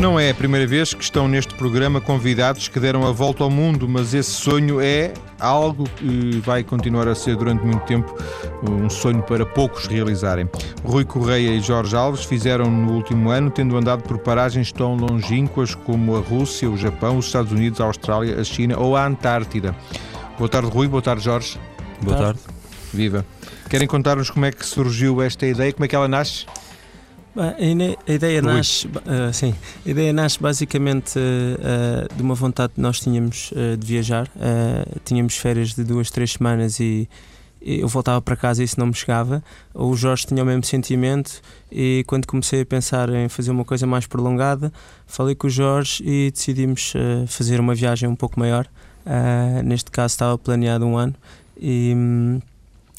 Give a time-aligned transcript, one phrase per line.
[0.00, 3.50] Não é a primeira vez que estão neste programa convidados que deram a volta ao
[3.50, 8.14] mundo, mas esse sonho é algo que vai continuar a ser durante muito tempo
[8.68, 10.48] um sonho para poucos realizarem.
[10.84, 15.74] Rui Correia e Jorge Alves fizeram no último ano, tendo andado por paragens tão longínquas
[15.74, 19.74] como a Rússia, o Japão, os Estados Unidos, a Austrália, a China ou a Antártida.
[20.38, 20.86] Boa tarde, Rui.
[20.88, 21.58] Boa tarde, Jorge.
[22.02, 22.40] Boa tarde.
[22.92, 23.24] Viva.
[23.70, 26.44] Querem contar-nos como é que surgiu esta ideia, como é que ela nasce?
[27.38, 29.54] A ideia nasce, uh, sim,
[29.84, 34.28] a ideia nasce basicamente uh, de uma vontade que nós tínhamos uh, de viajar.
[35.04, 37.06] tínhamos férias de duas, três semanas e,
[37.60, 39.44] e, eu voltava para casa e isso não me chegava.
[39.74, 43.86] O Jorge tinha o mesmo sentimento e quando comecei a pensar em fazer uma coisa
[43.86, 44.72] mais prolongada,
[45.06, 46.94] falei com o Jorge e decidimos
[47.26, 48.66] fazer uma viagem um pouco maior.
[49.62, 51.14] neste caso estava planeado um ano
[51.60, 51.94] e,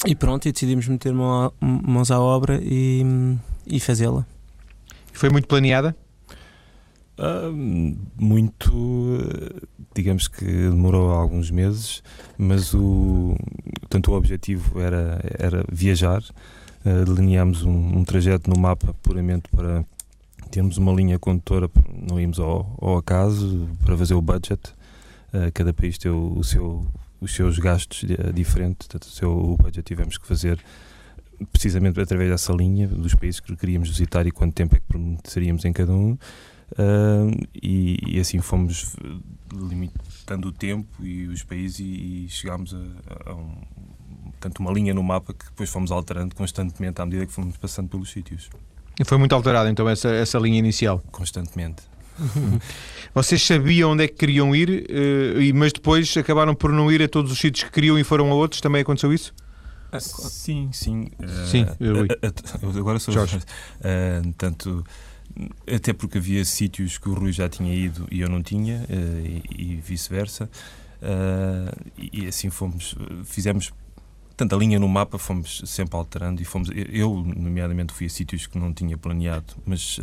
[0.06, 3.04] e pronto, e decidimos meter mãos à obra e
[3.68, 4.26] e fazê-la.
[5.12, 5.94] Foi muito planeada?
[7.18, 7.52] Uh,
[8.16, 9.18] muito,
[9.94, 12.02] digamos que demorou alguns meses,
[12.36, 13.36] mas o,
[13.88, 16.22] tanto o objetivo era, era viajar.
[16.84, 19.84] Uh, delineámos um, um, trajeto no mapa puramente para
[20.50, 21.68] termos uma linha condutora,
[22.08, 24.72] não íamos ao, ao acaso, para fazer o budget.
[25.34, 26.86] Uh, cada país tem o, o seu,
[27.20, 30.62] os seus gastos diferentes, portanto, o seu budget tivemos que fazer
[31.52, 35.64] precisamente através dessa linha dos países que queríamos visitar e quanto tempo é que permaneceríamos
[35.64, 36.18] em cada um.
[36.72, 38.94] Uh, e, e, assim fomos
[39.50, 43.54] limitando o tempo e os países e, e chegámos a, a um,
[44.38, 47.88] tanto uma linha no mapa que depois fomos alterando constantemente à medida que fomos passando
[47.88, 48.50] pelos sítios.
[49.00, 51.02] E foi muito alterada então essa, essa linha inicial?
[51.10, 51.82] Constantemente.
[53.14, 57.08] Vocês sabiam onde é que queriam ir, uh, mas depois acabaram por não ir a
[57.08, 58.60] todos os sítios que queriam e foram a outros?
[58.60, 59.32] Também aconteceu isso?
[59.90, 61.08] Ah, sim, sim.
[61.46, 63.38] Sim, uh, uh, agora sou Jorge.
[63.38, 64.84] Uh, tanto,
[65.66, 68.84] até porque havia sítios que o Rui já tinha ido e eu não tinha,
[69.24, 70.50] e, e vice-versa.
[71.96, 72.94] E, e, assim fomos,
[73.24, 73.72] fizemos
[74.36, 76.68] tanta linha no mapa, fomos sempre alterando e fomos.
[76.74, 79.98] Eu, nomeadamente, fui a sítios que não tinha planeado, mas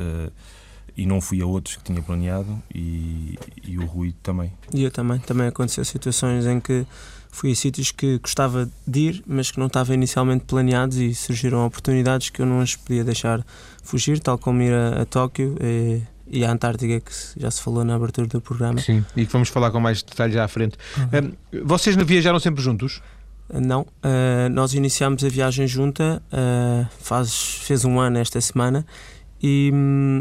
[0.98, 4.52] e não fui a outros que tinha planeado e, e o Rui também.
[4.74, 5.20] E eu também.
[5.20, 6.86] Também aconteceu situações em que
[7.32, 11.66] fui a sítios que gostava de ir, mas que não estavam inicialmente planeados e surgiram
[11.66, 13.46] oportunidades que eu não as podia deixar
[13.84, 17.84] fugir, tal como ir a, a Tóquio e, e à Antártica, que já se falou
[17.84, 18.80] na abertura do programa.
[18.80, 20.78] Sim, e que vamos falar com mais detalhes à frente.
[20.98, 21.34] Uhum.
[21.62, 23.02] Um, vocês viajaram sempre juntos?
[23.54, 28.86] Não, uh, nós iniciámos a viagem junta, uh, faz, fez um ano esta semana,
[29.42, 29.72] e,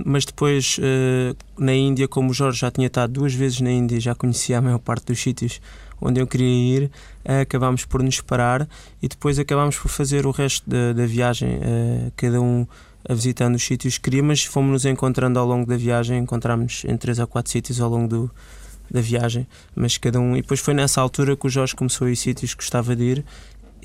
[0.04, 3.98] mas depois uh, na Índia, como o Jorge já tinha estado duas vezes na Índia,
[4.00, 5.60] já conhecia a maior parte dos sítios
[6.00, 6.46] onde eu queria
[6.78, 6.90] ir,
[7.24, 8.68] uh, acabámos por nos separar
[9.02, 12.66] e depois acabámos por fazer o resto da, da viagem, uh, cada um
[13.10, 16.96] visitando os sítios que queria, mas fomos nos encontrando ao longo da viagem, encontramos em
[16.96, 18.30] três ou quatro sítios ao longo do,
[18.90, 20.36] da viagem, mas cada um.
[20.36, 23.02] E depois foi nessa altura que o Jorge começou a ir sítios que gostava de
[23.02, 23.24] ir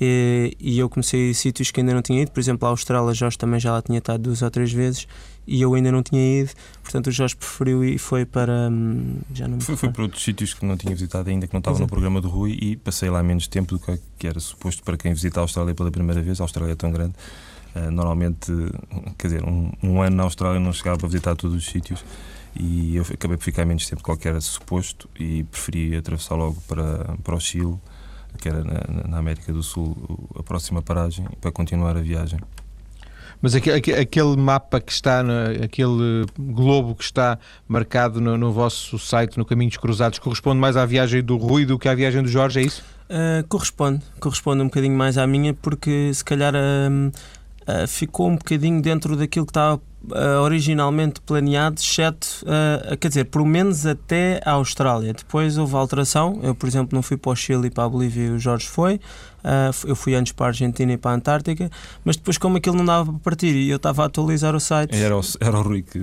[0.00, 3.36] e, e eu comecei sítios que ainda não tinha ido, por exemplo, a Austrália, Jorge
[3.36, 5.06] também já lá tinha estado duas ou três vezes
[5.46, 6.50] e eu ainda não tinha ido,
[6.82, 8.70] portanto o Jorge preferiu e foi para.
[8.70, 11.58] Hum, já não foi, foi para outros sítios que não tinha visitado ainda, que não
[11.58, 14.96] estava no programa do Rui e passei lá menos tempo do que era suposto para
[14.96, 16.40] quem visita a Austrália pela primeira vez.
[16.40, 17.14] A Austrália é tão grande.
[17.74, 18.52] Uh, normalmente,
[19.16, 22.04] quer dizer, um, um, ano na Austrália não chegava para visitar todos os sítios
[22.54, 26.60] e eu acabei por ficar menos tempo do que era suposto e preferi atravessar logo
[26.66, 27.76] para, para o Chile,
[28.38, 29.96] que era na, na América do Sul,
[30.38, 32.38] a próxima paragem, para continuar a viagem.
[33.42, 35.22] Mas aquele mapa que está,
[35.64, 40.84] aquele globo que está marcado no, no, vosso site, no Caminhos Cruzados, corresponde mais à
[40.84, 42.84] viagem do Rui do que à viagem do Jorge, é isso?
[43.08, 48.36] Uh, corresponde, corresponde um bocadinho mais à minha, porque se calhar uh, uh, ficou um
[48.36, 54.40] bocadinho dentro daquilo que estava uh, originalmente planeado, exceto, uh, quer dizer, pelo menos até
[54.44, 55.12] a Austrália.
[55.12, 56.38] Depois houve alteração.
[56.42, 58.66] Eu, por exemplo, não fui para o Chile e para a Bolívia e o Jorge
[58.66, 59.00] foi.
[59.42, 61.70] Uh, eu fui antes para a Argentina e para a Antártica,
[62.04, 64.94] mas depois, como aquilo não dava para partir e eu estava a atualizar o site.
[64.94, 66.00] Era o, era o Rui que.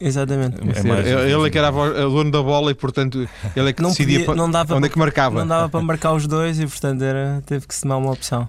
[0.00, 0.56] Exatamente.
[0.60, 1.06] É mais...
[1.06, 4.34] ele é que era aluno da bola e, portanto, ele é que não decidia podia,
[4.34, 5.40] não dava onde é que marcava.
[5.40, 8.48] Não dava para marcar os dois e, portanto, era, teve que se tomar uma opção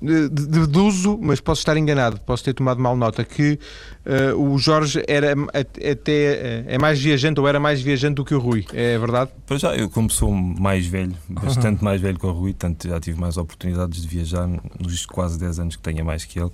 [0.00, 3.58] deduzo, mas posso estar enganado, posso ter tomado mal nota, que
[4.06, 8.34] uh, o Jorge era até eh, é mais viajante ou era mais viajante do que
[8.34, 9.30] o Rui, é verdade?
[9.46, 13.00] Para já, eu como sou mais velho, bastante mais velho que o Rui, tanto já
[13.00, 14.48] tive mais oportunidades de viajar
[14.78, 16.50] nos quase 10 anos que tenho mais que ele.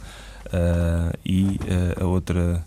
[0.46, 2.64] Uh, e uh, a outra,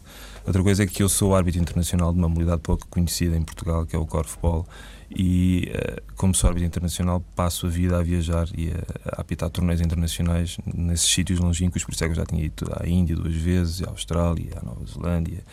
[0.47, 3.85] outra coisa é que eu sou árbitro internacional de uma modalidade pouco conhecida em Portugal,
[3.85, 4.65] que é o Corfball
[5.09, 9.49] e uh, como sou árbitro internacional passo a vida a viajar e a, a apitar
[9.49, 13.15] torneios internacionais nesses sítios longínquos, por isso é que eu já tinha ido à Índia
[13.15, 15.44] duas vezes, à Austrália, à Nova Zelândia.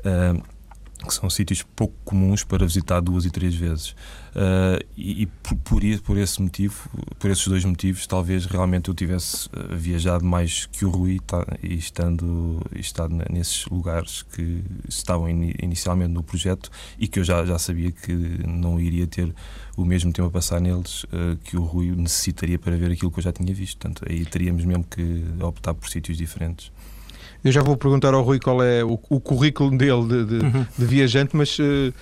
[0.00, 0.57] Uh,
[1.06, 3.90] que são sítios pouco comuns para visitar duas e três vezes.
[4.38, 9.48] Uh, e, e por, por, esse motivo, por esses dois motivos, talvez realmente eu tivesse
[9.48, 15.28] uh, viajado mais que o Rui tá, e estando, e estado nesses lugares que estavam
[15.28, 19.34] in, inicialmente no projeto e que eu já, já sabia que não iria ter
[19.76, 23.18] o mesmo tempo a passar neles uh, que o Rui necessitaria para ver aquilo que
[23.20, 23.78] eu já tinha visto.
[23.78, 26.70] Portanto, aí teríamos mesmo que optar por sítios diferentes.
[27.44, 30.66] Eu já vou perguntar ao Rui qual é o, o currículo dele de, de, uhum.
[30.76, 31.92] de viajante, mas uh,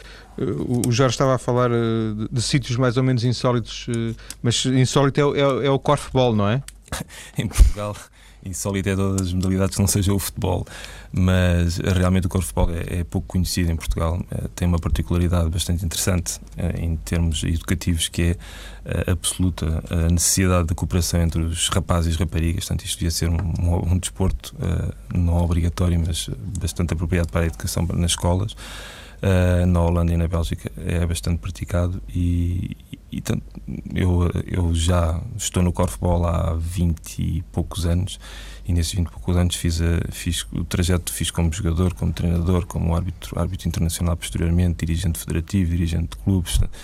[0.86, 4.64] o Jorge estava a falar uh, de, de, sítios mais ou menos insólitos, uh, mas
[4.64, 6.62] insólito é, é, é o corfball, não é?
[7.36, 7.94] em Portugal
[8.50, 10.66] é todas as modalidades que não seja o futebol,
[11.12, 14.22] mas realmente o corfball é, é pouco conhecido em Portugal.
[14.30, 18.36] É, tem uma particularidade bastante interessante é, em termos educativos, que é
[19.08, 22.66] a absoluta a necessidade de cooperação entre os rapazes e as raparigas.
[22.66, 24.54] Portanto, isto devia ser um, um, um desporto
[25.12, 28.54] não obrigatório, mas bastante apropriado para a educação nas escolas.
[29.16, 32.76] Uh, na Holanda e na Bélgica é bastante praticado e,
[33.10, 33.42] e tanto,
[33.94, 38.20] eu, eu já estou no corfball há 20 e poucos anos
[38.66, 42.12] e nesses 20 e poucos anos fiz, a, fiz o trajeto fiz como jogador, como
[42.12, 46.78] treinador, como árbitro, árbitro internacional posteriormente, dirigente federativo, dirigente de clubes Portanto,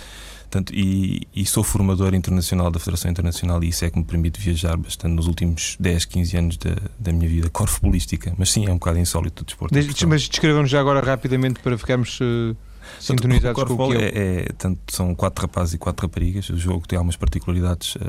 [0.73, 4.77] e, e, sou formador internacional da Federação Internacional e isso é que me permite viajar
[4.77, 8.33] bastante nos últimos 10, 15 anos da, da minha vida corfubolística.
[8.37, 9.73] Mas sim, é um bocado insólito o desporto.
[10.07, 12.19] mas descrevam-nos já agora rapidamente para ficarmos.
[12.19, 12.55] Uh
[12.99, 16.49] sintonizados o com o que é, é, tanto, São quatro rapazes e quatro raparigas.
[16.49, 17.99] O jogo tem algumas particularidades uh,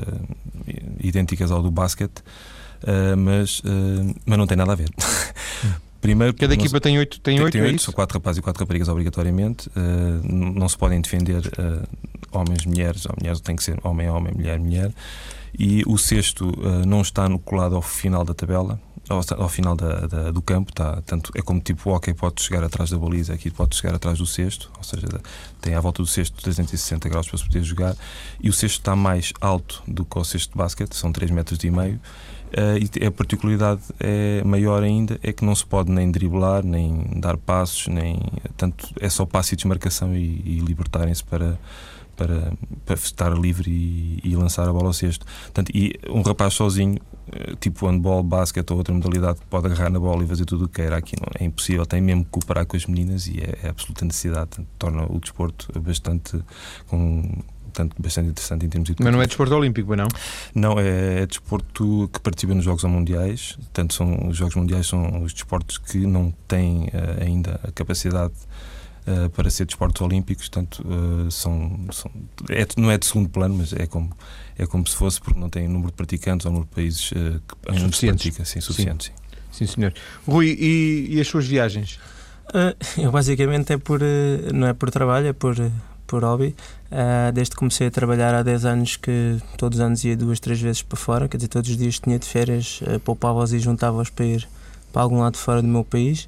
[1.01, 4.89] idênticas ao do basquete, uh, mas, uh, mas não tem nada a ver.
[6.05, 8.59] Primeiro, Cada equipa tem oito, tem, oito, tem oito é são quatro rapazes e quatro
[8.59, 9.67] raparigas obrigatoriamente.
[9.69, 11.87] Uh, não se podem defender uh,
[12.31, 14.93] homens, mulheres, ou mulheres tem que ser homem, homem, mulher, mulher.
[15.57, 18.79] E o sexto uh, não está no colado ao final da tabela,
[19.09, 20.69] ao, ao final da, da, do campo.
[20.69, 24.19] Está, tanto, é como tipo hockey, pode chegar atrás da baliza, aqui pode chegar atrás
[24.19, 25.07] do sexto, ou seja,
[25.59, 27.95] tem à volta do sexto 360 graus para se poder jogar.
[28.39, 31.63] E o sexto está mais alto do que o sexto de basquete, são 3 metros
[31.63, 31.99] e meio.
[32.55, 37.05] Uh, e a particularidade é maior ainda é que não se pode nem driblar, nem
[37.17, 38.17] dar passos, nem
[38.55, 41.59] tanto é só passe e desmarcação e, e libertarem-se para,
[42.15, 42.53] para,
[42.85, 45.25] para estar livre e, e, lançar a bola ao cesto.
[45.25, 46.97] Portanto, e um rapaz sozinho,
[47.31, 50.67] eh, tipo handball, basquete ou outra modalidade, pode agarrar na bola e fazer tudo o
[50.69, 50.97] que queira.
[50.97, 54.05] Aqui não, é impossível, tem mesmo que cooperar com as meninas e é, é absoluta
[54.05, 54.65] necessidade.
[54.79, 56.41] Torna o desporto bastante
[56.87, 57.43] com
[57.75, 60.07] portanto, bastante interessante em termos de Mas não é desporto olímpico, não?
[60.53, 63.53] Não, é, é desporto que participa nos Jogos Mundiais.
[63.57, 68.33] Portanto, são, os Jogos Mundiais são os desportos que não têm uh, ainda a capacidade
[69.05, 70.47] uh, para ser desportos olímpicos.
[70.47, 72.09] Portanto, uh, são, são
[72.49, 74.15] é, não é de segundo plano, mas é como,
[74.57, 77.71] é como se fosse, porque não tem número de praticantes ou número de países que
[77.71, 78.45] ainda se pratica.
[78.45, 79.11] Sim, suficiente, sim.
[79.51, 79.65] sim.
[79.65, 79.93] sim senhor.
[80.25, 81.99] Rui, e, e as suas viagens?
[82.95, 83.99] eu basicamente é por
[84.53, 85.55] não é por trabalho, é por
[86.05, 86.55] por hobby.
[86.91, 90.39] Uh, desde que comecei a trabalhar há 10 anos que todos os anos ia duas,
[90.39, 93.59] três vezes para fora, quer dizer, todos os dias tinha de férias, uh, poupava-os e
[93.59, 94.47] juntava-os para ir
[94.91, 96.27] para algum lado fora do meu país.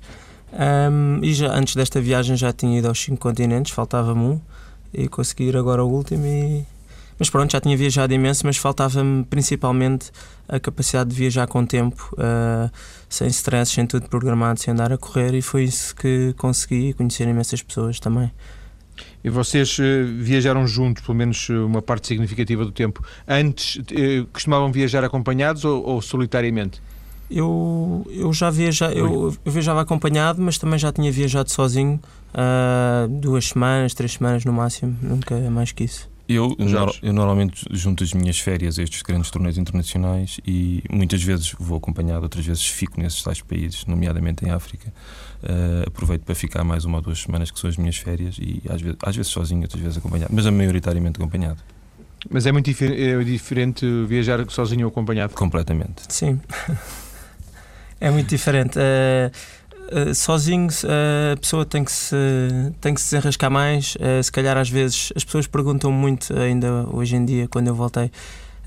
[0.51, 4.41] Um, e já antes desta viagem já tinha ido aos cinco continentes, faltava-me um
[4.94, 6.65] e consegui ir agora ao último e...
[7.19, 10.12] Mas pronto, já tinha viajado imenso, mas faltava-me principalmente
[10.47, 12.71] a capacidade de viajar com tempo, uh,
[13.09, 17.28] sem stress, sem tudo programado, sem andar a correr, e foi isso que consegui conhecer
[17.28, 18.31] imensas pessoas também.
[19.24, 19.83] E vocês uh,
[20.19, 23.04] viajaram juntos, pelo menos eh, uma parte significativa do tempo.
[23.28, 26.81] Antes, uh, costumavam viajar acompanhados ou, ou, solitariamente?
[27.30, 32.00] Eu, eu já viaja, eu, eu, viajava acompanhado, mas também já tinha viajado sozinho
[32.33, 36.09] uh, duas semanas, três semanas no máximo, nunca mais que isso.
[36.30, 36.56] Eu,
[37.02, 41.78] eu normalmente junto as minhas férias a estes grandes torneios internacionais e muitas vezes vou
[41.78, 44.94] acompanhado, outras vezes fico nesses tais países, nomeadamente em África.
[45.42, 48.62] Uh, aproveito para ficar mais uma ou duas semanas, que são as minhas férias, e
[48.68, 51.60] às vezes, às vezes sozinho, outras vezes acompanhado, mas é maioritariamente acompanhado.
[52.30, 55.34] Mas é muito difer é diferente viajar sozinho ou acompanhado?
[55.34, 56.04] Completamente.
[56.10, 56.42] Sim.
[58.02, 58.78] é muito diferente.
[58.78, 59.31] Uh,
[59.91, 60.67] uh, sozinho
[61.33, 62.15] a pessoa tem que, se,
[62.81, 63.97] tem que se desenrascar mais.
[64.23, 68.11] se calhar às vezes as pessoas perguntam muito, ainda hoje em dia, quando eu voltei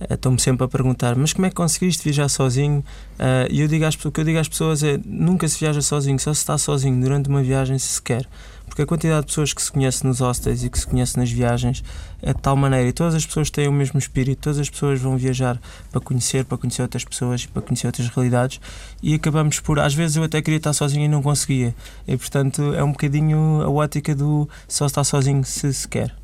[0.00, 2.82] eh, estão-me sempre a perguntar: mas como é que conseguiste viajar sozinho?
[3.18, 5.82] Eh, e eu digo às, o que eu digo às pessoas é: nunca se viaja
[5.82, 8.26] sozinho, só se está sozinho durante uma viagem se se quer.
[8.70, 11.28] Porque a quantidade de pessoas que se conhece nos hostels e que se conhece nas
[11.28, 11.82] viagens
[12.22, 15.00] é de tal maneira, e todas as pessoas têm o mesmo espírito, todas as pessoas
[15.00, 15.60] vão viajar
[15.90, 18.60] para conhecer, para conhecer outras pessoas, para conhecer outras realidades,
[19.02, 21.74] e acabamos por, às vezes eu até queria estar sozinho e não conseguia.
[22.06, 26.19] E portanto é um bocadinho a ótica do só estar sozinho se se quer.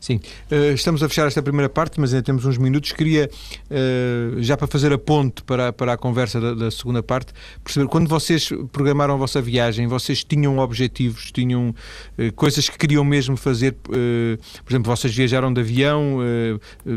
[0.00, 0.20] Sim,
[0.50, 2.92] uh, estamos a fechar esta primeira parte, mas ainda temos uns minutos.
[2.92, 3.30] Queria,
[3.70, 7.32] uh, já para fazer a ponte para, para a conversa da, da, segunda parte,
[7.62, 13.04] perceber, quando vocês programaram a vossa viagem, vocês tinham objetivos, tinham uh, coisas que queriam
[13.04, 16.18] mesmo fazer, por exemplo, vocês viajaram de avião,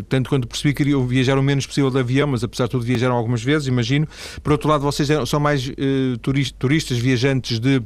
[0.09, 3.15] tanto quanto percebi, queriam viajar o menos possível de avião, mas apesar de tudo viajaram
[3.15, 4.07] algumas vezes, imagino.
[4.41, 5.69] Por outro lado, vocês são mais
[6.57, 7.81] turistas, viajantes de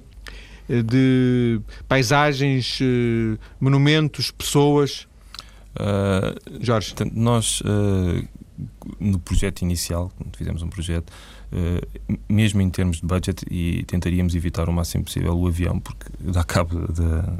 [0.67, 2.79] de paisagens,
[3.59, 5.07] monumentos, pessoas?
[5.77, 6.95] Uh, Jorge.
[7.13, 8.27] Nós, uh,
[8.99, 11.11] no projeto inicial, quando fizemos um projeto,
[11.51, 16.07] uh, mesmo em termos de budget, e tentaríamos evitar o máximo possível o avião, porque
[16.19, 17.37] dá cabo da.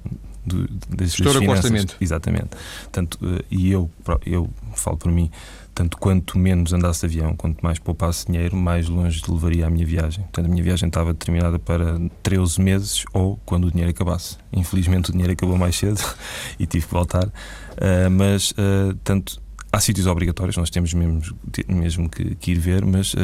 [0.48, 1.98] Do, das, das finanças.
[2.00, 2.50] Exatamente.
[2.92, 3.20] Tanto,
[3.52, 3.90] e eu,
[4.26, 5.30] eu falo por mim,
[5.78, 9.86] tanto quanto menos andasse de avião, quanto mais poupasse dinheiro, mais longe levaria a minha
[9.86, 10.24] viagem.
[10.24, 14.38] Portanto, a minha viagem estava determinada para 13 meses ou quando o dinheiro acabasse.
[14.52, 16.02] Infelizmente, o dinheiro acabou mais cedo
[16.58, 17.28] e tive que voltar.
[17.28, 19.40] Uh, mas, uh, tanto
[19.72, 21.22] há sítios obrigatórios, nós temos mesmo,
[21.68, 23.18] mesmo que, que ir ver, mas uh,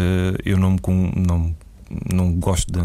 [0.46, 0.80] eu não, me,
[1.16, 1.56] não,
[2.14, 2.80] não gosto de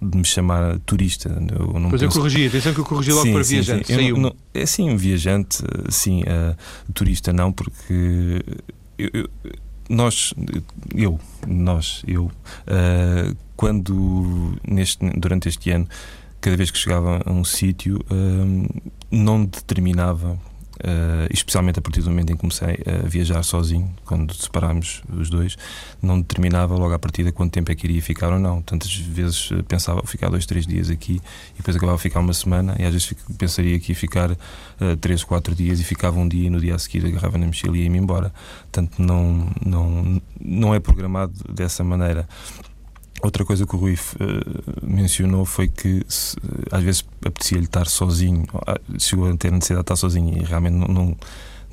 [0.00, 1.28] de me chamar turista.
[1.28, 2.18] Eu não pois penso...
[2.18, 3.86] eu corrigi, atenção que eu corrigi logo sim, para sim, viajante.
[3.86, 3.94] Sim.
[3.94, 4.16] Saiu.
[4.16, 6.56] Não, é sim, viajante, sim, uh,
[6.92, 8.44] turista não, porque
[8.98, 9.30] eu, eu,
[9.88, 10.34] nós,
[10.94, 15.88] eu, nós, eu, uh, quando neste, durante este ano,
[16.40, 20.38] cada vez que chegava a um sítio, uh, não determinava
[20.78, 25.28] Uh, especialmente a partir do momento em que comecei a viajar sozinho, quando separámos os
[25.28, 25.56] dois,
[26.00, 28.62] não determinava logo à partida quanto tempo é que iria ficar ou não.
[28.62, 31.20] Tantas vezes eh, pensava ficar dois, três dias aqui
[31.54, 34.96] e depois acabava a ficar uma semana, e às vezes pensaria que ia ficar uh,
[35.00, 37.76] três, quatro dias e ficava um dia e no dia a seguir agarrava na mochila
[37.76, 38.32] e ia-me embora.
[38.62, 42.28] Portanto, não, não, não é programado dessa maneira.
[43.22, 46.36] Outra coisa que o Rui uh, mencionou foi que se,
[46.70, 50.74] às vezes apetecia-lhe estar sozinho, ah, chegou a ter necessidade de estar sozinho e realmente
[50.74, 51.16] não, não,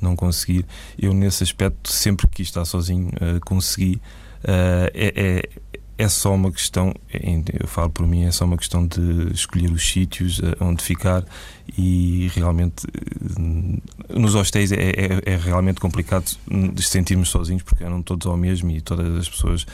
[0.00, 0.66] não conseguir.
[0.98, 4.00] Eu, nesse aspecto, sempre que estar sozinho, uh, consegui.
[4.42, 5.42] Uh, é, é,
[5.98, 9.88] é, só uma questão, eu falo por mim, é só uma questão de escolher os
[9.88, 11.24] sítios onde ficar
[11.76, 12.86] e realmente
[14.08, 18.70] nos hostéis é, é, é realmente complicado de sentirmos sozinhos porque eram todos ao mesmo
[18.70, 19.66] e todas as pessoas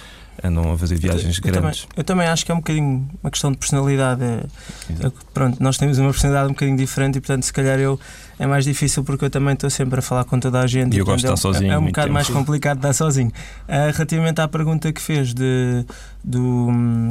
[0.43, 1.83] andam a fazer viagens eu, grandes.
[1.83, 4.23] Também, eu também acho que é um bocadinho uma questão de personalidade.
[4.23, 7.99] É, é, pronto, nós temos uma personalidade um bocadinho diferente e, portanto, se calhar eu
[8.42, 10.96] é mais difícil porque eu também estou sempre a falar com toda a gente.
[10.96, 11.72] E eu gosto de estar sozinho.
[11.72, 12.14] É, um bocado tempo.
[12.14, 13.28] mais complicado estar sozinho.
[13.28, 15.84] Uh, relativamente à pergunta que fez de.
[16.25, 16.68] Do,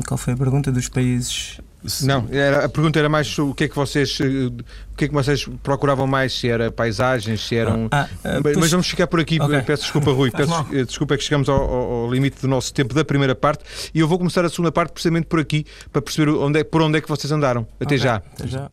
[0.07, 1.59] qual foi a pergunta dos países
[2.03, 5.07] não, era, a pergunta era mais o que é que vocês eh, o que é
[5.07, 7.87] que vocês procuravam mais, se era paisagens, se eram.
[7.91, 8.71] Ah, ah, mas, pois...
[8.71, 9.61] vamos ficar por aqui, okay.
[9.63, 12.93] peço desculpa, Rui, peço eh, desculpa é que chegamos ao, ao, limite do nosso tempo
[12.93, 13.63] da primeira parte
[13.95, 16.83] e eu vou começar a segunda parte precisamente por aqui, para perceber onde é, por
[16.83, 17.65] onde é que vocês andaram.
[17.79, 17.97] Até okay.
[17.97, 18.15] já.
[18.17, 18.69] Até já.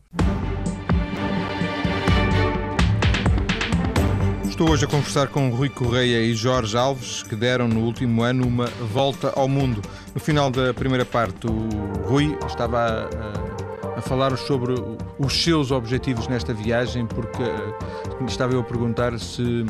[4.59, 8.45] Estou hoje a conversar com Rui Correia e Jorge Alves, que deram no último ano
[8.45, 9.81] uma volta ao mundo.
[10.13, 11.69] No final da primeira parte, o
[12.05, 14.73] Rui estava a, a falar sobre
[15.17, 19.65] os seus objetivos nesta viagem, porque eh, estava eu a perguntar se,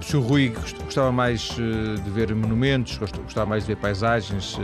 [0.00, 4.56] se o Rui gostava mais eh, de ver monumentos, gostava mais de ver paisagens,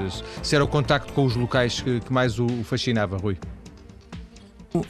[0.44, 3.36] se era o contacto com os locais que, que mais o fascinava, Rui.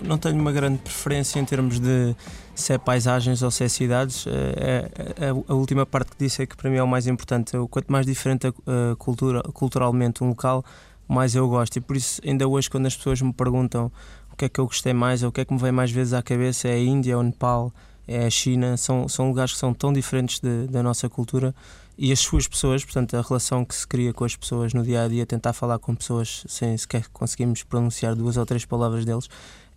[0.02, 2.14] Não tenho uma grande preferência em termos de
[2.56, 4.26] se é paisagens ou se é cidades.
[4.26, 4.90] É,
[5.26, 7.52] é, a última parte que disse é que para mim é o mais importante.
[7.70, 10.64] Quanto mais diferente a cultura, culturalmente um local,
[11.06, 11.76] mais eu gosto.
[11.76, 13.92] E por isso, ainda hoje, quando as pessoas me perguntam
[14.32, 15.90] o que é que eu gostei mais ou o que é que me vem mais
[15.90, 17.72] vezes à cabeça, é a Índia ou Nepal,
[18.08, 18.76] é a China.
[18.76, 21.54] São, são lugares que são tão diferentes de, da nossa cultura
[21.98, 25.04] e as suas pessoas, portanto, a relação que se cria com as pessoas no dia
[25.04, 29.28] a dia, tentar falar com pessoas sem sequer conseguirmos pronunciar duas ou três palavras deles,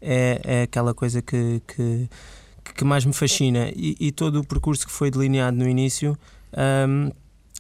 [0.02, 2.10] é, é aquela coisa que, que,
[2.64, 3.70] que mais me fascina.
[3.76, 6.18] E, e, todo o percurso que foi delineado no início
[6.88, 7.12] um,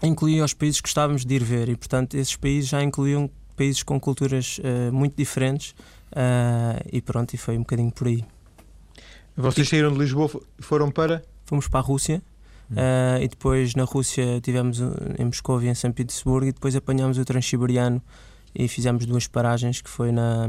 [0.04, 3.84] incluía os países que gostávamos de ir ver, e portanto, esses países já incluíam países
[3.84, 5.72] com culturas uh, muito diferentes,
[6.12, 8.24] uh, e pronto, e foi um bocadinho por aí.
[9.36, 10.30] Vocês saíram de Lisboa
[10.60, 11.24] foram para?
[11.46, 12.22] Fomos para a Rússia.
[12.72, 14.80] Uh, e depois na Rússia tivemos
[15.18, 18.00] em Moscou e em São Petersburgo e depois apanhámos o Transiberiano
[18.54, 20.48] e fizemos duas paragens que foi na,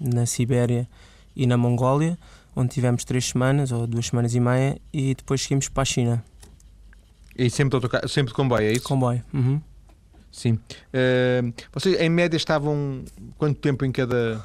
[0.00, 0.88] na Sibéria
[1.34, 2.16] e na Mongólia,
[2.56, 6.24] onde tivemos três semanas ou duas semanas e meia, e depois seguimos para a China.
[7.38, 8.82] E sempre de, sempre de comboio, é isso?
[8.82, 9.22] Comboio.
[9.32, 9.60] Uhum.
[10.32, 10.54] Sim.
[10.54, 13.04] Uh, vocês, em média, estavam
[13.36, 14.44] quanto tempo em cada,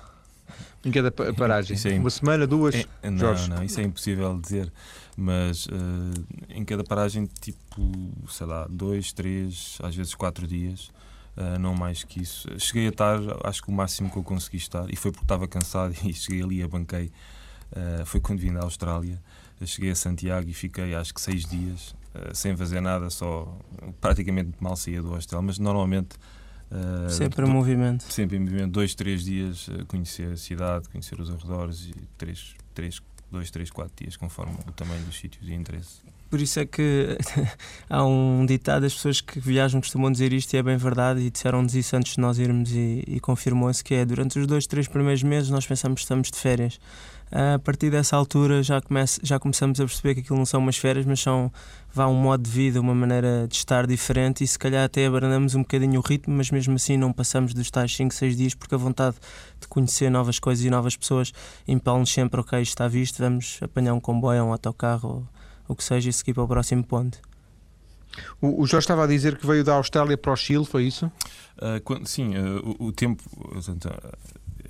[0.85, 1.77] em cada paragem?
[1.85, 2.75] É Uma semana, duas?
[3.01, 3.49] É, não, Jorge?
[3.49, 4.71] não, isso é impossível dizer.
[5.15, 5.69] Mas uh,
[6.49, 7.91] em cada paragem, tipo,
[8.29, 10.91] sei lá, dois, três, às vezes quatro dias.
[11.37, 12.47] Uh, não mais que isso.
[12.59, 15.47] Cheguei a estar, acho que o máximo que eu consegui estar, e foi porque estava
[15.47, 17.11] cansado e cheguei ali e abanquei
[17.71, 19.21] Uh, foi quando vim da Austrália.
[19.59, 23.57] Eu cheguei a Santiago e fiquei acho que seis dias uh, sem fazer nada, só
[23.99, 26.15] praticamente mal saía do hostel, mas normalmente.
[26.69, 28.03] Uh, sempre em movimento.
[28.11, 33.01] Sempre em movimento, dois, três dias conhecer a cidade, conhecer os arredores e três, três,
[33.31, 36.01] dois, três, quatro dias, conforme o tamanho dos sítios e interesse.
[36.31, 37.17] Por isso é que
[37.89, 41.29] há um ditado, as pessoas que viajam costumam dizer isto e é bem verdade, e
[41.29, 44.87] disseram-nos isso antes de nós irmos e, e confirmou-se que é durante os dois, três
[44.87, 46.79] primeiros meses nós pensamos que estamos de férias.
[47.31, 50.75] A partir dessa altura já, comece, já começamos a perceber que aquilo não são umas
[50.75, 51.49] férias, mas são
[51.93, 55.55] vá, um modo de vida, uma maneira de estar diferente e se calhar até abrandamos
[55.55, 58.75] um bocadinho o ritmo, mas mesmo assim não passamos dos tais 5, 6 dias porque
[58.75, 59.15] a vontade
[59.61, 61.31] de conhecer novas coisas e novas pessoas
[61.65, 65.27] impele-nos sempre, ok, está visto, vamos apanhar um comboio, um autocarro ou
[65.69, 67.17] o que seja e seguir para o próximo ponto.
[68.41, 71.05] O, o Jorge estava a dizer que veio da Austrália para o Chile, foi isso?
[71.57, 73.61] Uh, quando, sim, uh, o, o, tempo, uh,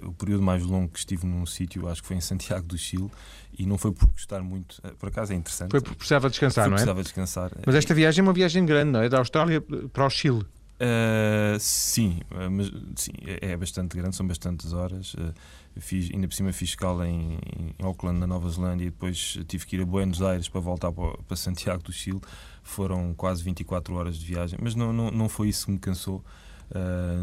[0.03, 3.09] o período mais longo que estive num sítio, acho que foi em Santiago do Chile,
[3.57, 5.71] e não foi por gostar muito, por acaso é interessante.
[5.71, 6.77] Foi porque precisava descansar, não é?
[6.77, 7.51] Precisava descansar.
[7.65, 9.09] Mas esta viagem é uma viagem grande, não é?
[9.09, 10.45] Da Austrália para o Chile.
[10.81, 15.13] Uh, sim, mas sim, é, é, bastante grande, são bastantes horas.
[15.13, 15.31] Uh,
[15.77, 19.67] fiz, ainda por cima fiz escala em, em, Auckland, na Nova Zelândia, e depois tive
[19.67, 22.19] que ir a Buenos Aires para voltar para, para, Santiago do Chile.
[22.63, 26.23] Foram quase 24 horas de viagem, mas não, não, não foi isso que me cansou.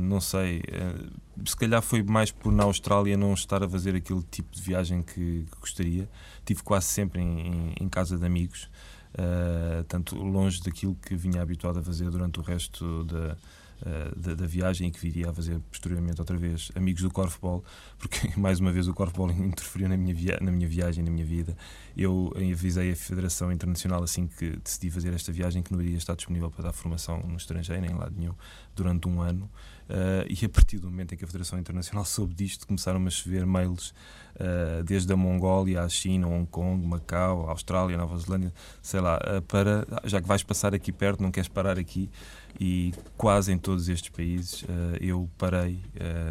[0.03, 0.63] Não sei,
[1.45, 5.03] se calhar foi mais por na Austrália não estar a fazer aquele tipo de viagem
[5.03, 6.09] que, que gostaria.
[6.45, 8.69] Tive quase sempre em, em, em casa de amigos
[9.15, 13.37] uh, tanto longe daquilo que vinha habituado a fazer durante o resto da,
[13.83, 17.65] uh, da, da, viagem que viria a fazer posteriormente outra vez amigos do corfball,
[17.99, 21.25] porque mais uma vez o corfball interferiu na minha, via na minha viagem, na minha
[21.25, 21.57] vida.
[21.97, 26.15] Eu avisei a Federação Internacional assim que decidi fazer esta viagem que não iria estar
[26.15, 28.35] disponível para dar formação no estrangeiro, em lado nenhum,
[28.75, 29.51] durante um ano.
[29.89, 33.11] Uh, e a partir do momento em que a Federação Internacional soube disto, começaram a
[33.11, 33.95] chover mails
[34.37, 38.53] uh, desde a Mongólia à China, Hong Kong, Macau, Austrália, Nova Zelândia,
[38.83, 42.11] sei lá, uh, para já que vais passar aqui perto, não queres parar aqui.
[42.61, 44.65] E quase em todos estes países
[45.01, 45.81] eu parei,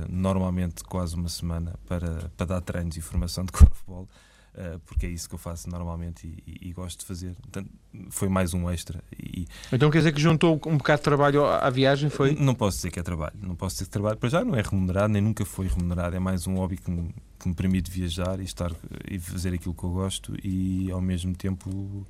[0.09, 4.09] normalmente quase uma semana, para, para dar treinos e formação de corfball.
[4.57, 7.35] Uh, porque é isso que eu faço normalmente e, e, e, gosto de fazer.
[7.47, 7.63] Então,
[8.09, 9.03] foi mais um extra.
[9.15, 12.09] E, então quer dizer que juntou um bocado de trabalho à viagem?
[12.09, 12.33] Foi?
[12.33, 13.35] Não posso dizer que é trabalho.
[13.39, 14.17] Não posso dizer que trabalho.
[14.17, 16.15] Para já não é remunerado, nem nunca foi remunerado.
[16.15, 18.71] É mais um hobby que me, que me permite viajar e estar
[19.07, 21.69] e fazer aquilo que eu gosto e ao mesmo tempo.
[21.69, 22.07] Uh,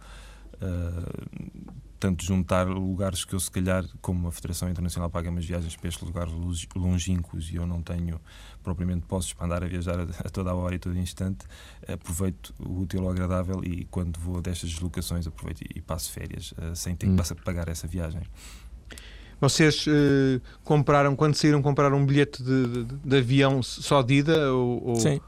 [1.99, 5.89] tanto juntar lugares que eu se calhar, como a Federação Internacional paga umas viagens para
[5.89, 6.33] estes lugares
[6.75, 8.19] longínquos e eu não tenho
[8.63, 11.45] propriamente posses para andar a viajar a, toda a hora e todo instante,
[11.87, 16.75] aproveito o útil ou agradável e quando vou destas deslocações aproveito e, passo férias uh,
[16.75, 17.15] sem ter hum.
[17.15, 18.21] que pagar essa viagem.
[19.39, 24.51] Vocês uh, compraram, quando saíram, compraram um bilhete de, de, de avião só de ida?
[24.51, 25.21] Ou, ou Sim,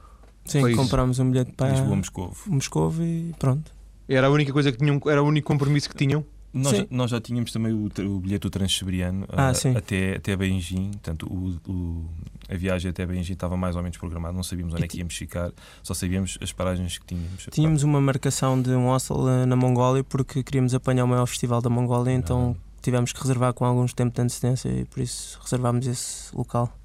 [0.45, 2.35] Sim compramos um bilhete para Lisboa-Moscovo.
[2.47, 3.71] Moscovo e pronto.
[4.07, 6.25] Era a única coisa que tinham, era o único compromisso que tinham?
[6.51, 10.35] Nós, já, nós já tínhamos também o, o bilhete do Transsiberiano ah, uh, até, até
[10.35, 12.09] Beijing, portanto, o, o,
[12.49, 15.15] a viagem até Beijing estava mais ou menos programada, não sabíamos onde é que íamos
[15.15, 15.51] ficar,
[15.83, 17.47] só sabíamos as paragens que tínhamos.
[17.51, 21.61] Tínhamos uma marcação de um hostel eh, na Mongólia porque queríamos apanhar o maior festival
[21.61, 22.81] da Mongólia, então ah.
[22.81, 26.75] tivemos que reservar com alguns tempo de antecedência e por isso reservámos esse local.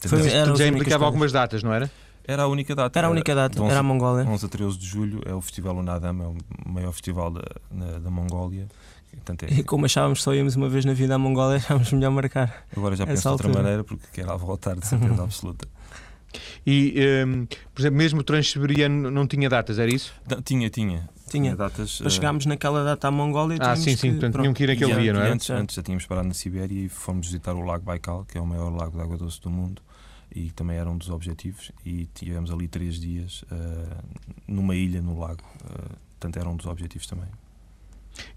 [0.00, 1.90] Foi, já implicava algumas datas, não era?
[2.26, 2.98] Era a única data.
[2.98, 4.24] Era a única data, 11, era a Mongólia.
[4.24, 7.98] 11 a 13 de julho é o Festival Unadam, é o maior festival da, na,
[7.98, 8.66] da Mongólia.
[9.12, 9.52] Portanto, é...
[9.52, 12.64] E como achávamos que só íamos uma vez na vida à Mongólia, achávamos melhor marcar.
[12.74, 15.68] Agora já penso de outra maneira, porque quero voltar de certeza absoluta.
[16.66, 16.94] E,
[17.26, 20.12] um, por exemplo, mesmo o Transsiberiano não tinha datas, era isso?
[20.28, 21.08] Não, tinha, tinha.
[21.28, 21.54] Tinha.
[21.54, 22.00] datas.
[22.02, 22.48] Mas chegámos uh...
[22.48, 23.58] naquela data à Mongólia.
[23.60, 25.30] Ah, sim, sim, que, portanto tinham que ir aquele dia, não é?
[25.30, 28.40] Antes, antes já tínhamos parado na Sibéria e fomos visitar o Lago Baikal, que é
[28.40, 29.80] o maior lago de água doce do mundo
[30.34, 31.70] e também era um dos objetivos.
[31.84, 34.04] E tivemos ali três dias uh,
[34.46, 37.28] numa ilha no lago, uh, portanto, era um dos objetivos também.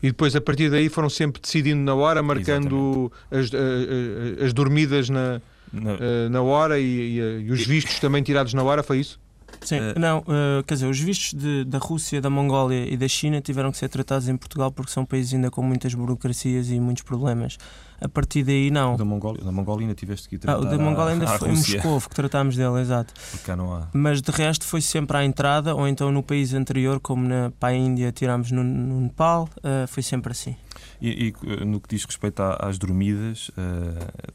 [0.01, 5.07] E depois, a partir daí, foram sempre decidindo na hora, marcando as, as, as, dormidas
[5.09, 5.39] na,
[5.71, 9.19] na, na hora e, e, e os vistos também tirados na hora, foi isso?
[9.61, 13.07] Sim, uh, não, uh, quer dizer, os vistos de, da Rússia, da Mongólia e da
[13.07, 16.79] China tiveram que ser tratados em Portugal porque são países ainda com muitas burocracias e
[16.79, 17.57] muitos problemas.
[17.99, 18.93] A partir daí, não.
[18.93, 20.59] O da Mongólia, da Mongólia ainda tiveste que ir tratar.
[20.59, 23.13] Ah, o da Mongólia ainda foi em Moscou que tratámos dele, exato.
[23.31, 23.87] Porque cá não há.
[23.91, 27.69] Mas de resto foi sempre à entrada ou então no país anterior, como na, para
[27.69, 30.55] a Índia tirámos no, no Nepal, uh, foi sempre assim.
[31.01, 33.51] E, e, no que diz respeito às dormidas,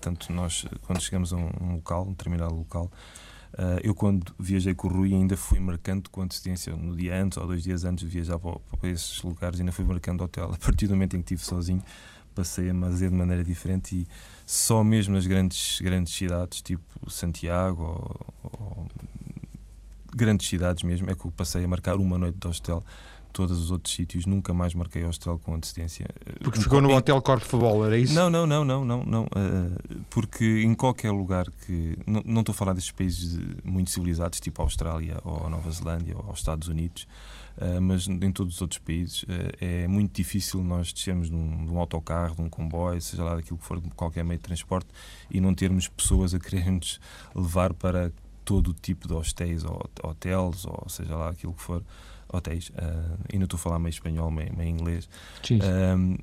[0.00, 2.90] tanto nós, quando chegamos a um, um local, um determinado local,
[3.82, 7.46] eu, quando viajei com o Rui, ainda fui marcando com antecedência, no dia antes ou
[7.46, 10.52] dois dias antes de viajar para, para esses lugares, ainda fui marcando hotel.
[10.54, 11.82] A partir do momento em que estive sozinho,
[12.34, 14.08] passei a fazer de maneira diferente e
[14.46, 17.82] só mesmo nas grandes, grandes cidades, tipo Santiago
[18.42, 18.88] ou, ou
[20.14, 22.84] grandes cidades mesmo é que eu passei a marcar uma noite de hostel
[23.32, 26.06] todos os outros sítios nunca mais marquei hostel com antecedência.
[26.42, 28.14] Porque ficou no Hotel Corpo Futebol, era isso?
[28.14, 29.24] Não, não, não, não, não, não.
[29.24, 31.96] Uh, porque em qualquer lugar que.
[32.06, 36.16] Não, estou a falar destes países muito civilizados, tipo a Austrália ou a Nova Zelândia
[36.16, 37.06] ou aos Estados Unidos,
[37.56, 39.26] uh, mas em todos os outros países uh,
[39.60, 43.64] é muito difícil nós descermos num, num autocarro, de um comboio, seja lá daquilo que
[43.64, 44.88] for, qualquer meio de transporte,
[45.30, 47.00] e não termos pessoas a querer-nos
[47.34, 48.12] levar para
[48.44, 51.82] todo o tipo de hostéis ou hotéis, ou seja lá aquilo que for
[52.32, 55.08] hotéis, uh, não estou a falar meio espanhol, meio, meio inglês.
[55.42, 55.58] Sim.
[55.58, 56.18] Uh,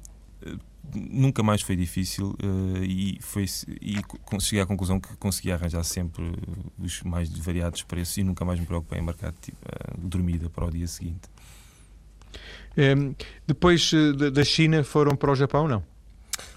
[0.93, 3.45] nunca mais foi difícil uh, e, foi,
[3.81, 3.95] e
[4.39, 6.33] cheguei à conclusão que conseguia arranjar sempre
[6.79, 10.65] os mais variados preços e nunca mais me preocupei em marcar tipo, uh, dormida para
[10.65, 11.29] o dia seguinte.
[12.77, 13.15] Um, ehm,
[13.47, 13.91] depois
[14.31, 15.83] da China foram para o Japão, não?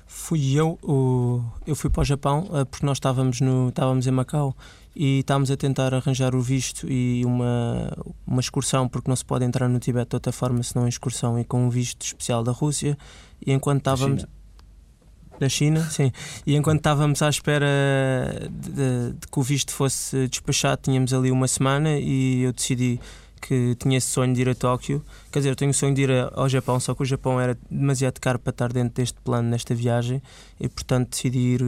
[0.07, 4.55] Fui eu, o, eu fui para o Japão porque nós estávamos, no, estávamos em Macau
[4.95, 7.91] e estávamos a tentar arranjar o visto e uma,
[8.27, 11.39] uma excursão, porque não se pode entrar no Tibete de outra forma senão em excursão
[11.39, 12.97] e com um visto especial da Rússia.
[13.45, 14.27] E enquanto estávamos.
[15.41, 16.13] Da China, sim.
[16.47, 17.67] E enquanto estávamos à espera
[18.49, 23.01] de, de, de, que o visto fosse despachado, tínhamos ali uma semana e eu decidi
[23.41, 25.05] que tinha esse sonho de ir a Tóquio.
[25.33, 27.59] Quer dizer, eu tenho o sonho de ir ao Japão, só que o Japão era
[27.69, 30.23] demasiado caro para estar dentro deste plano, nesta viagem,
[30.61, 31.63] e portanto decidi ir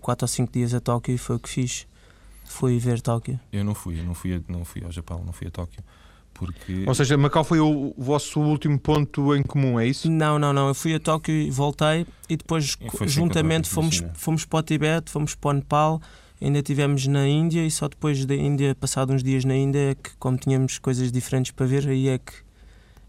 [0.00, 1.86] 4 eh, ou 5 dias a Tóquio e foi o que fiz
[2.50, 3.38] fui ver Tóquio?
[3.52, 5.82] Eu não fui, eu não fui, não fui ao Japão, não fui a Tóquio.
[6.34, 6.84] Porque...
[6.86, 10.10] Ou seja, Macau foi o vosso último ponto em comum, é isso?
[10.10, 10.68] Não, não, não.
[10.68, 15.34] Eu fui a Tóquio e voltei e depois juntamente fomos, fomos para o Tibete, fomos
[15.34, 16.00] para o Nepal,
[16.40, 19.94] ainda tivemos na Índia e só depois da Índia, passado uns dias na Índia, é
[19.94, 22.32] que como tínhamos coisas diferentes para ver, aí é que,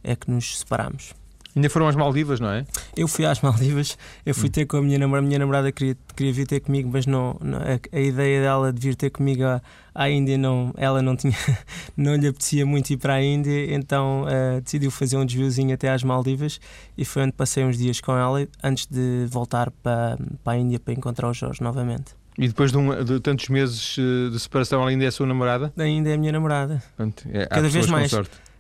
[0.04, 1.14] é que nos separámos.
[1.56, 2.66] Ainda foram às Maldivas, não é?
[2.96, 4.52] Eu fui às Maldivas, eu fui hum.
[4.52, 7.38] ter com a minha namorada, a minha namorada queria, queria vir ter comigo, mas não,
[7.42, 9.62] não a, a, ideia dela de vir ter comigo à,
[9.94, 11.36] à Índia, não, ela não tinha,
[11.98, 15.90] não lhe apetecia muito ir para a Índia, então uh, decidiu fazer um desviozinho até
[15.90, 16.60] às Maldivas
[16.98, 20.80] e foi onde passei uns dias com ela antes de voltar para, para a Índia
[20.80, 22.16] para encontrar o Jorge novamente.
[22.38, 25.28] E depois de, um, de, tantos meses eh, de separação, ela ainda é a sua
[25.28, 25.74] namorada?
[25.78, 26.82] Ainda é a minha namorada.
[26.96, 28.12] Pronto, é, Cada vez mais.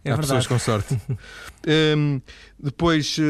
[0.04, 0.22] É Há verdade.
[0.22, 1.00] pessoas com sorte.
[1.98, 2.22] um,
[2.60, 3.22] depois, uh,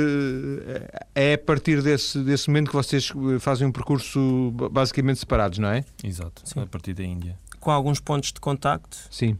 [1.13, 5.69] é a partir desse, desse momento que vocês eh, fazem um percurso basicamente separados, não
[5.69, 5.84] é?
[6.01, 6.60] Exato, sim.
[6.62, 7.38] a partir da Índia.
[7.60, 8.97] Com alguns pontos de contacto.
[9.12, 9.38] Sim.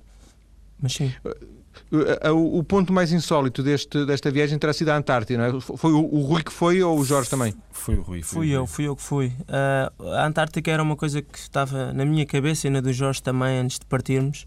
[0.82, 1.14] Mas sim.
[1.24, 5.62] Uh, uh, o ponto mais insólito deste, desta viagem terá sido a Antártida, não é?
[5.62, 7.54] Foi o, o Rui que foi ou o Jorge também?
[7.72, 8.22] Foi o Rui.
[8.22, 9.32] Foi fui eu, fui eu que fui.
[9.48, 13.58] a Antártica era uma coisa que estava na minha cabeça e na do Jorge também
[13.60, 14.46] antes de partirmos.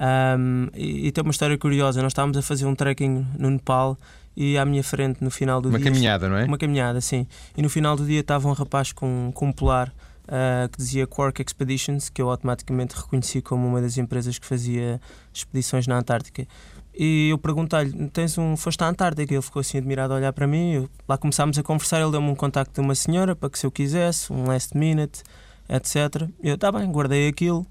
[0.00, 2.00] Um, e, e, tem uma história curiosa.
[2.02, 3.98] Nós estávamos a fazer um trekking no Nepal
[4.36, 5.88] e à minha frente, no final do uma dia.
[5.88, 6.44] Uma caminhada, não é?
[6.44, 7.26] Uma caminhada, sim.
[7.56, 9.92] E no final do dia estava um rapaz com, com um polar
[10.28, 15.00] uh, que dizia Quark Expeditions, que eu automaticamente reconheci como uma das empresas que fazia
[15.32, 16.46] expedições na Antártica.
[16.94, 19.34] E eu perguntei-lhe: tens um, foste à Antártica?
[19.34, 20.74] Ele ficou assim admirado a olhar para mim.
[20.74, 22.00] Eu, lá começámos a conversar.
[22.00, 25.22] Ele deu-me um contacto de uma senhora para que, se eu quisesse, um last minute,
[25.68, 26.28] etc.
[26.42, 27.66] Eu, tá bem, guardei aquilo.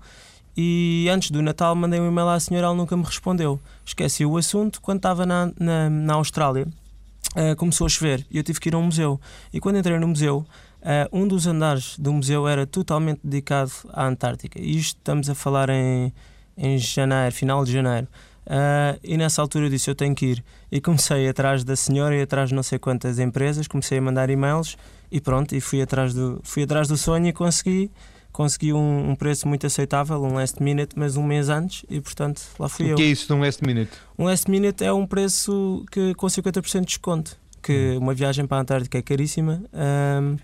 [0.59, 3.59] E antes do Natal mandei um e-mail à senhora, ela nunca me respondeu.
[3.85, 4.81] Esqueci o assunto.
[4.81, 6.67] Quando estava na, na, na Austrália,
[7.35, 9.21] uh, começou a chover e eu tive que ir a um museu.
[9.53, 10.43] E quando entrei no museu,
[10.81, 14.59] uh, um dos andares do museu era totalmente dedicado à Antártica.
[14.59, 16.11] E isto estamos a falar em,
[16.57, 18.07] em janeiro, final de janeiro.
[18.47, 20.43] Uh, e nessa altura eu disse: Eu tenho que ir.
[20.71, 24.27] E comecei atrás da senhora e atrás de não sei quantas empresas, comecei a mandar
[24.31, 24.75] e-mails
[25.11, 25.53] e pronto.
[25.53, 27.91] E fui atrás do, fui atrás do sonho e consegui
[28.37, 32.39] consegui um, um, preço muito aceitável, um last minute, mas um mês antes e portanto
[32.59, 32.93] lá fui o eu.
[32.93, 33.89] O que é isso de um last minute?
[34.15, 37.97] Um last minute é um preço que com 50% de desconto, que hum.
[37.97, 40.37] uma viagem para a Antártica é caríssima, um,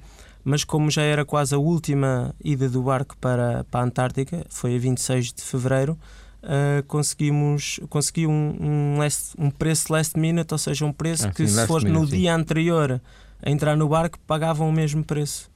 [0.43, 4.75] mas como já era quase a última ida do barco para, para a Antártica, foi
[4.75, 5.93] a 26 de fevereiro,
[6.41, 11.31] uh, conseguimos consegui um, um, last, um preço last minute, ou seja, um preço ah,
[11.31, 12.17] que sim, se for no sim.
[12.17, 12.99] dia anterior
[13.39, 15.52] a entrar no barco pagavam o mesmo preço.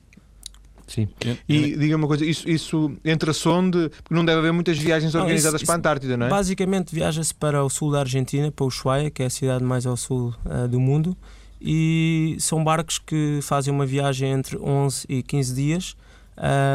[0.88, 1.10] Sim.
[1.48, 3.90] E diga uma coisa, isso, isso entra-se onde?
[3.90, 6.30] Porque não deve haver muitas viagens organizadas não, isso, para a Antártida, não é?
[6.30, 9.98] Basicamente viaja-se para o sul da Argentina, para Ushuaia, que é a cidade mais ao
[9.98, 11.16] sul uh, do mundo,
[11.62, 15.96] e são barcos que fazem uma viagem entre 11 e 15 dias.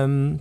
[0.09, 0.39] Um,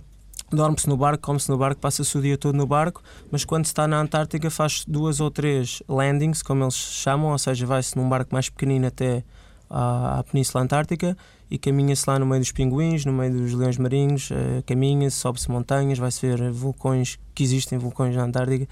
[0.52, 3.70] Dorme-se no barco, come-se no barco, passa-se o dia todo no barco, mas quando se
[3.70, 8.06] está na Antártica faz duas ou três landings, como eles chamam, ou seja, vai-se num
[8.06, 9.24] barco mais pequenino até
[9.70, 11.16] à, à Península Antártica
[11.52, 15.50] e caminha-se lá no meio dos pinguins, no meio dos leões marinhos, uh, caminha-se, sobe-se
[15.50, 18.66] montanhas, vai-se ver vulcões que existem, vulcões na Antártica,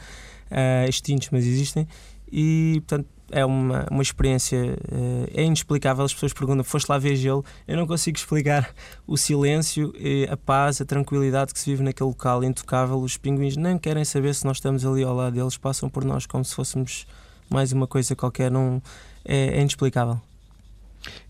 [0.51, 1.87] uh, extintos, mas existem,
[2.33, 6.07] e portanto é uma, uma experiência uh, é inexplicável.
[6.07, 7.45] As pessoas perguntam: foste lá ver gelo?
[7.69, 8.75] Eu não consigo explicar
[9.07, 9.93] o silêncio,
[10.31, 12.99] a paz, a tranquilidade que se vive naquele local intocável.
[12.99, 16.25] Os pinguins nem querem saber se nós estamos ali ao lado deles, passam por nós
[16.25, 17.07] como se fôssemos
[17.51, 18.51] mais uma coisa qualquer.
[18.51, 18.83] Não,
[19.23, 20.19] é, é inexplicável.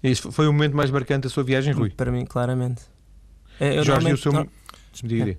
[0.02, 1.90] Isso foi o momento mais marcante da sua viagem, Rui?
[1.90, 2.82] Para mim, claramente.
[3.58, 4.32] É, eu Jorge, o seu.
[4.32, 4.48] Não...
[5.02, 5.38] Diga,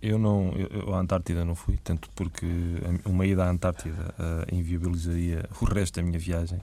[0.00, 2.46] eu não, eu, a Antártida não fui, tanto porque
[3.04, 6.60] uma ida à Antártida uh, inviabilizaria o resto da minha viagem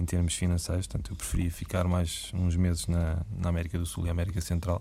[0.00, 4.06] em termos financeiros, portanto eu preferia ficar mais uns meses na, na América do Sul
[4.06, 4.80] e América Central.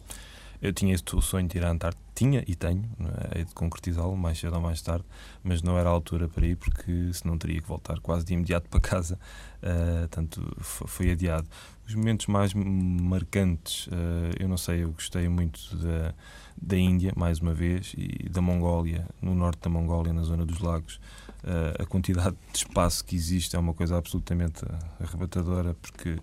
[0.61, 2.83] Eu tinha esse sonho de ir à Antártida, tinha e tenho,
[3.31, 3.43] é?
[3.43, 5.05] de concretizá-lo mais cedo ou mais tarde,
[5.43, 8.69] mas não era a altura para ir porque senão teria que voltar quase de imediato
[8.69, 9.17] para casa,
[9.63, 11.47] uh, tanto foi adiado.
[11.87, 13.91] Os momentos mais marcantes, uh,
[14.39, 16.13] eu não sei, eu gostei muito da
[16.61, 20.59] da Índia, mais uma vez, e da Mongólia, no norte da Mongólia, na zona dos
[20.59, 20.99] lagos.
[21.43, 24.63] Uh, a quantidade de espaço que existe é uma coisa absolutamente
[24.99, 26.19] arrebatadora, porque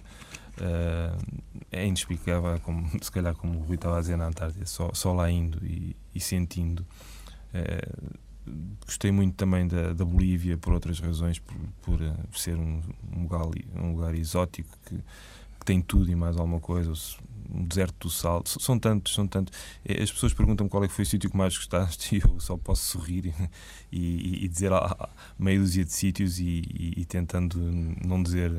[1.70, 5.12] é inexplicável, como, se calhar como o Rui estava a dizer na Antártida, só, só
[5.12, 6.84] lá indo e, e sentindo.
[7.54, 8.18] Uh,
[8.84, 12.82] gostei muito também da, da Bolívia por outras razões, por, por, por ser um,
[13.14, 16.92] um, lugar, um lugar exótico que, que tem tudo e mais alguma coisa
[17.52, 18.42] um deserto do sal.
[18.46, 19.58] São tantos, são tantos.
[19.88, 22.56] As pessoas perguntam qual é que foi o sítio que mais gostaste e eu só
[22.56, 23.32] posso sorrir
[23.90, 25.08] e, e, e dizer ah,
[25.38, 26.62] meia dúzia de sítios e,
[26.96, 27.58] e, tentando
[28.04, 28.52] não dizer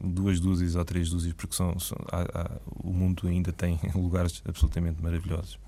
[0.00, 2.50] duas dúzias ou três dúzias, porque são, são há, há,
[2.82, 5.58] o mundo ainda tem lugares absolutamente maravilhosos.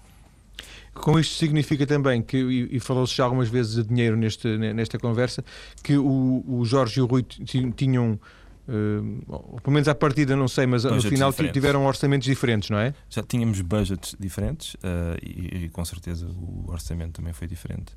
[0.95, 5.45] Com isto significa também que, e, falou-se já algumas vezes de dinheiro neste, nesta conversa,
[5.83, 8.19] que o, o Jorge e o Rui tinham
[8.67, 11.53] Uh, pelo menos à partida, não sei, mas budgets no final diferentes.
[11.53, 12.95] tiveram orçamentos diferentes, não é?
[13.11, 17.95] Já tínhamos budgets diferentes uh, e, e, com certeza o orçamento também foi diferente.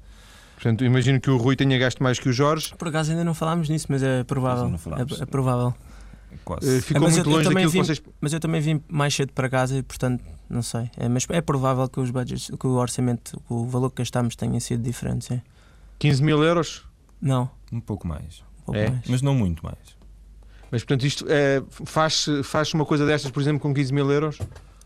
[0.56, 2.74] Portanto, imagino que o Rui tenha gasto mais que o Jorge.
[2.76, 4.66] Por acaso ainda não falámos nisso, mas é provável.
[4.98, 5.74] É, é, provável.
[6.44, 6.80] Quase.
[6.80, 8.02] Uh, ficou muito eu, longe eu daquilo vim, que vocês.
[8.20, 10.90] Mas eu também vim mais cedo para casa e, portanto, não sei.
[10.98, 14.36] É, mas é provável que os budgets, que o orçamento, que o valor que gastámos
[14.36, 15.26] tenha sido diferente.
[15.26, 15.42] Sim.
[16.00, 16.86] 15 mil euros?
[17.22, 17.50] Não.
[17.72, 18.44] Um pouco mais.
[18.62, 18.90] Um pouco é?
[18.90, 19.08] mais.
[19.08, 19.97] Mas não muito mais.
[20.72, 24.38] Mas, portanto, isto é, faz, faz uma coisa destas, por exemplo, com 15 mil euros?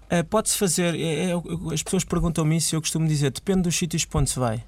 [0.10, 0.96] É, Pode-se fazer.
[0.96, 4.30] É, é, as pessoas perguntam-me isso e eu costumo dizer: depende dos sítios para onde
[4.30, 4.64] se vai.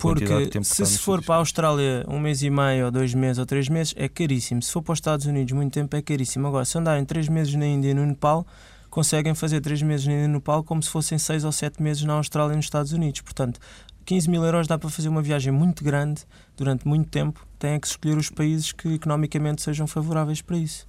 [0.00, 0.24] Porque
[0.64, 3.68] se se for para a Austrália um mês e meio, ou dois meses, ou três
[3.68, 4.62] meses, é caríssimo.
[4.62, 6.46] Se for para os Estados Unidos muito tempo, é caríssimo.
[6.48, 8.46] Agora, se andarem três meses na Índia e no Nepal,
[8.88, 11.82] conseguem fazer três meses na Índia e no Nepal como se fossem seis ou sete
[11.82, 13.20] meses na Austrália e nos Estados Unidos.
[13.20, 13.60] Portanto,
[14.06, 16.22] 15 mil euros dá para fazer uma viagem muito grande
[16.56, 17.44] durante muito tempo.
[17.58, 20.86] Tem que escolher os países que economicamente sejam favoráveis para isso.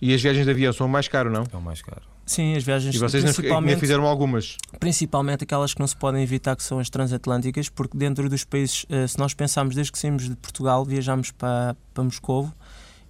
[0.00, 1.44] E as viagens de avião são mais caro, não?
[1.52, 2.02] É o mais caro.
[2.26, 4.58] Sim, as viagens E vocês principalmente, nem fizeram algumas?
[4.78, 8.84] Principalmente aquelas que não se podem evitar, que são as transatlânticas, porque dentro dos países,
[8.90, 12.54] eh, se nós pensarmos desde que saímos de Portugal, viajamos para, para Moscovo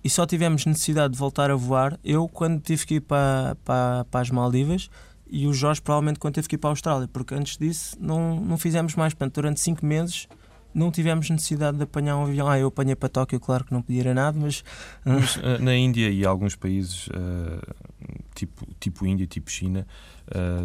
[0.04, 1.98] e só tivemos necessidade de voltar a voar.
[2.04, 4.88] Eu, quando tive que ir para, para, para as Maldivas,
[5.30, 8.40] e o Jorge provavelmente quando teve que ir para a Austrália, porque antes disso não,
[8.40, 9.12] não fizemos mais.
[9.14, 10.28] Portanto, durante 5 meses
[10.74, 12.48] não tivemos necessidade de apanhar um avião.
[12.48, 14.62] Ah, eu apanhei para Tóquio, claro que não podia nada, mas.
[15.04, 17.74] mas uh, na Índia e alguns países, uh,
[18.34, 19.86] tipo, tipo Índia, tipo China,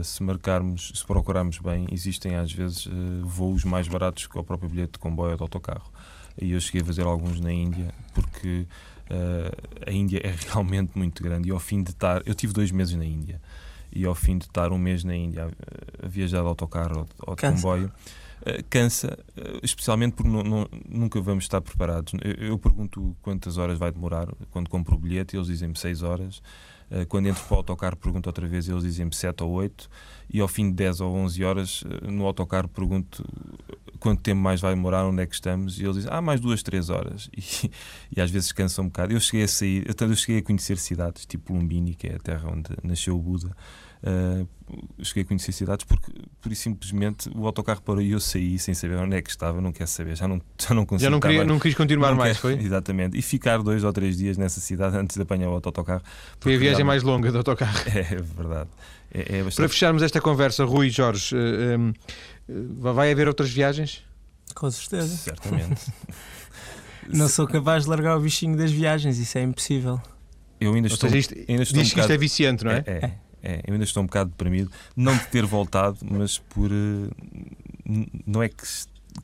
[0.04, 2.86] se marcarmos, se procurarmos bem, existem às vezes
[3.22, 5.90] voos mais baratos que o próprio bilhete de comboio ou de autocarro.
[6.42, 8.68] E eu cheguei a fazer alguns na Índia, porque
[9.88, 11.48] a Índia é realmente muito grande.
[11.48, 12.22] E ao fim de estar.
[12.26, 13.40] Eu tive dois meses na Índia
[13.96, 15.50] e ao fim de estar um mês na Índia
[16.02, 17.56] a, viajar de autocarro ou de cansa.
[17.56, 17.92] comboio,
[18.42, 22.14] uh, cansa, uh, especialmente porque não, não, nunca vamos estar preparados.
[22.24, 26.42] Eu, eu, pergunto quantas horas vai demorar quando compro o bilhete, eles dizem-me 6 horas.
[26.94, 29.90] Uh, quando entro para o autocarro, pergunto outra vez, eles dizem-me 7 ou 8.
[30.30, 33.26] E ao fim de 10 ou 11 horas, no autocarro, pergunto
[34.00, 36.62] quanto tempo mais vai demorar, onde é que estamos, e eles dizem, ah, mais duas,
[36.62, 37.30] três horas.
[37.38, 37.72] E,
[38.18, 39.14] e às vezes cansa um bocado.
[39.14, 42.20] Eu cheguei a sair, eu, eu cheguei a conhecer cidades, tipo Lumbini, que é a
[42.20, 43.56] terra onde nasceu o Buda.
[44.06, 44.46] Uh,
[45.02, 46.12] cheguei a conhecer cidades porque,
[46.42, 49.62] por isso simplesmente, o autocarro parou e eu saí sem saber onde é que estava,
[49.62, 51.06] não quer saber, já não, já não consigo.
[51.06, 52.54] Já não, queria, não quis continuar não mais, quer, foi?
[52.60, 53.18] Exatamente.
[53.18, 56.02] E ficar dois ou três dias nessa cidade antes de apanhar o autocarro.
[56.42, 57.74] Foi a viagem mais longa do autocarro.
[57.94, 58.70] É, é verdade.
[59.14, 59.56] É, é bastante...
[59.56, 61.94] Para fecharmos esta conversa, Rui Jorge, uh, um,
[62.94, 64.04] vai haver outras viagens?
[64.56, 65.16] Com certeza.
[65.16, 65.92] Certamente.
[67.08, 70.02] Não sou capaz de largar o bichinho das viagens, isso é impossível.
[70.60, 71.10] Eu ainda estou.
[71.10, 72.84] Seja, isto, ainda estou diz um que isto é viciante, não é?
[72.86, 73.12] É,
[73.44, 76.72] é, Eu ainda estou um bocado deprimido, não de ter voltado, mas por.
[76.72, 77.12] Uh,
[78.26, 78.64] não é que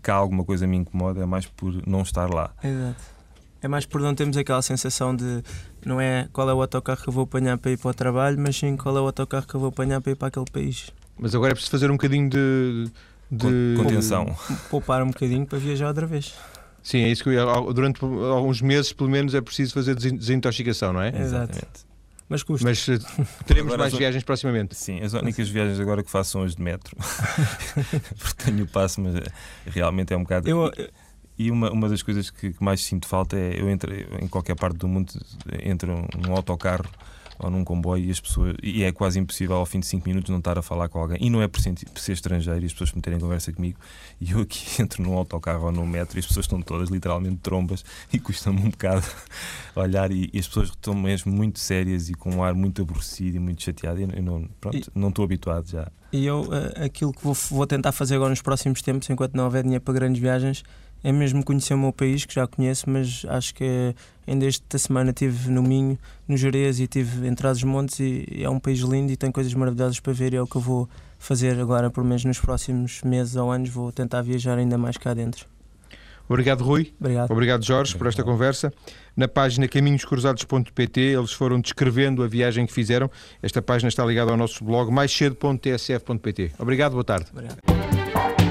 [0.02, 2.52] cá alguma coisa me incomoda, é mais por não estar lá.
[2.64, 3.20] Exato.
[3.62, 5.44] É mais por não termos aquela sensação de
[5.86, 8.38] não é qual é o autocarro que eu vou apanhar para ir para o trabalho,
[8.40, 10.92] mas sim qual é o autocarro que eu vou apanhar para ir para aquele país.
[11.18, 12.90] Mas agora é preciso fazer um bocadinho de,
[13.30, 14.34] de contenção.
[14.70, 16.34] Poupar um bocadinho para viajar outra vez.
[16.82, 21.02] Sim, é isso que eu, durante alguns meses, pelo menos, é preciso fazer desintoxicação, não
[21.02, 21.10] é?
[21.10, 21.89] Exatamente.
[22.30, 22.66] Mas custa.
[22.66, 23.00] Mas uh,
[23.46, 24.76] teremos agora mais viagens proximamente.
[24.76, 26.96] Sim, as únicas viagens agora que faço são as de metro.
[28.18, 29.24] Porque tenho o passo, mas eh,
[29.66, 30.48] realmente é um bocado.
[30.48, 30.72] Eu,
[31.38, 34.56] e uma, uma das coisas que, que mais sinto falta é eu entro em qualquer
[34.56, 35.12] parte do mundo,
[35.64, 36.90] entro num autocarro
[37.40, 40.30] ou num comboio e as pessoas e é quase impossível ao fim de 5 minutos
[40.30, 41.18] não estar a falar com alguém.
[41.22, 43.80] E não é por ser, por ser estrangeiro e as pessoas meterem conversa comigo.
[44.20, 47.38] E eu aqui entro num autocarro ou num metro e as pessoas estão todas literalmente
[47.38, 49.08] trombas e custa-me um bocado
[49.76, 50.12] olhar.
[50.12, 53.40] E, e, as pessoas estão mesmo muito sérias e com um ar muito aborrecido e
[53.40, 54.02] muito chateado.
[54.02, 55.90] E eu não, pronto, e, não estou habituado já.
[56.12, 59.46] E eu uh, aquilo que vou, vou tentar fazer agora nos próximos tempos, enquanto não
[59.46, 60.64] houver dinheiro para grandes viagens,
[61.04, 63.96] é mesmo conhecer o meu país, que já conheço, mas acho que
[64.28, 68.60] ainda esta semana estive no Minho, no Jerez e estive em Trás-os-Montes e é um
[68.60, 71.60] país lindo e tem coisas maravilhosas para ver e é o que eu vou fazer
[71.60, 75.46] agora, por menos nos próximos meses ou anos, vou tentar viajar ainda mais cá dentro.
[76.30, 76.94] Obrigado, Rui.
[77.00, 77.32] Obrigado.
[77.32, 78.72] Obrigado, Jorge, por esta conversa.
[79.18, 83.10] Na página caminhoscruzados.pt eles foram descrevendo a viagem que fizeram.
[83.42, 86.52] Esta página está ligada ao nosso blog maiscedo.tsf.pt.
[86.60, 87.26] Obrigado, boa tarde.
[87.32, 88.49] Obrigado.